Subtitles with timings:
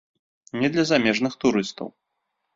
[0.63, 1.95] Не для замежных турыстаў.